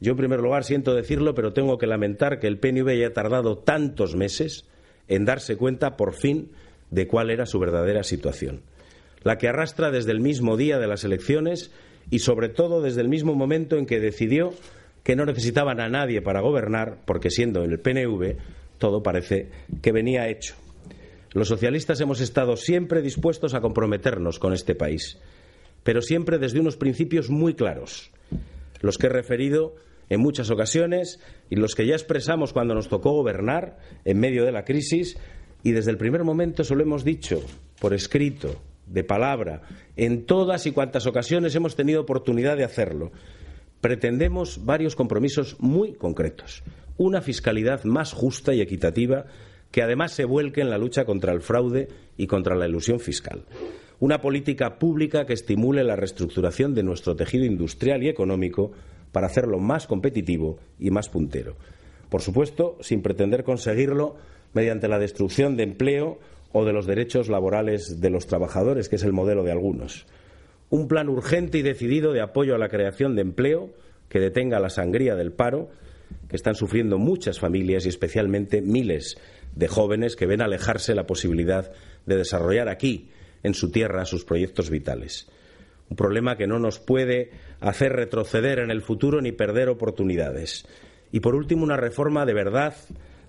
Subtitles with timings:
[0.00, 3.58] Yo, en primer lugar, siento decirlo, pero tengo que lamentar que el PNV haya tardado
[3.58, 4.66] tantos meses
[5.08, 6.50] en darse cuenta, por fin,
[6.90, 8.60] de cuál era su verdadera situación.
[9.22, 11.70] La que arrastra desde el mismo día de las elecciones
[12.10, 14.52] y, sobre todo, desde el mismo momento en que decidió
[15.02, 18.36] que no necesitaban a nadie para gobernar, porque siendo en el PNV
[18.78, 19.48] todo parece
[19.80, 20.54] que venía hecho.
[21.32, 25.18] Los socialistas hemos estado siempre dispuestos a comprometernos con este país,
[25.82, 28.10] pero siempre desde unos principios muy claros,
[28.80, 29.74] los que he referido
[30.08, 34.52] en muchas ocasiones y los que ya expresamos cuando nos tocó gobernar en medio de
[34.52, 35.18] la crisis
[35.62, 37.42] y desde el primer momento se lo hemos dicho
[37.80, 39.62] por escrito, de palabra,
[39.96, 43.10] en todas y cuantas ocasiones hemos tenido oportunidad de hacerlo.
[43.80, 46.62] Pretendemos varios compromisos muy concretos.
[46.96, 49.26] Una fiscalidad más justa y equitativa
[49.70, 53.44] que además se vuelque en la lucha contra el fraude y contra la ilusión fiscal.
[53.98, 58.72] Una política pública que estimule la reestructuración de nuestro tejido industrial y económico
[59.10, 61.56] para hacerlo más competitivo y más puntero.
[62.10, 64.16] Por supuesto, sin pretender conseguirlo
[64.52, 66.18] mediante la destrucción de empleo
[66.52, 70.06] o de los derechos laborales de los trabajadores, que es el modelo de algunos.
[70.68, 73.70] Un plan urgente y decidido de apoyo a la creación de empleo
[74.08, 75.70] que detenga la sangría del paro
[76.28, 79.16] que están sufriendo muchas familias y especialmente miles
[79.54, 81.72] de jóvenes que ven alejarse la posibilidad
[82.04, 83.10] de desarrollar aquí,
[83.46, 85.28] en su tierra, sus proyectos vitales.
[85.88, 87.30] Un problema que no nos puede
[87.60, 90.66] hacer retroceder en el futuro ni perder oportunidades.
[91.12, 92.74] Y, por último, una reforma de verdad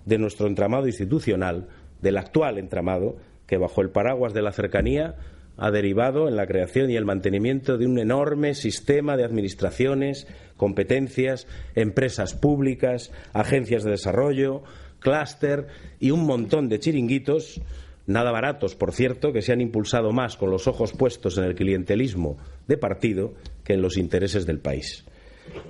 [0.06, 1.68] de nuestro entramado institucional,
[2.02, 5.16] del actual entramado, que bajo el paraguas de la cercanía
[5.56, 11.48] ha derivado en la creación y el mantenimiento de un enorme sistema de administraciones, competencias,
[11.76, 14.64] empresas públicas, agencias de desarrollo,
[15.00, 15.68] clúster
[16.00, 17.62] y un montón de chiringuitos,
[18.08, 21.54] nada baratos, por cierto, que se han impulsado más con los ojos puestos en el
[21.54, 25.06] clientelismo de partido que en los intereses del país.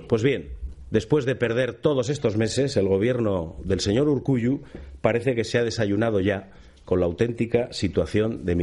[0.08, 0.48] Pues bien,
[0.90, 4.62] después de perder todos estos meses, el gobierno del señor Urcuyu
[5.00, 6.50] parece que se ha desayunado ya
[6.84, 8.54] con la auténtica situación de